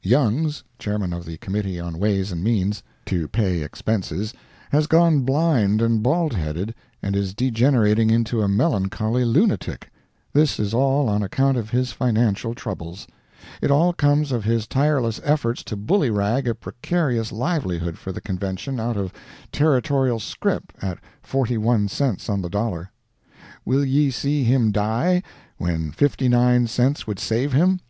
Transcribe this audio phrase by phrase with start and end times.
[0.00, 4.32] Youngs, Chairman of the Committee on Ways and Means (to pay expenses),
[4.70, 6.72] has gone blind and baldheaded,
[7.02, 9.90] and is degenerating into a melancholy lunatic;
[10.32, 13.06] this is all on account of his financial troubles;
[13.60, 18.80] it all comes of his tireless efforts to bullyrag a precarious livelihood for the Convention
[18.80, 19.12] out of
[19.52, 22.90] Territorial scrip at forty one cents on the dollar.
[23.66, 25.22] Will ye see him die,
[25.58, 27.78] when fifty nine cents would save him?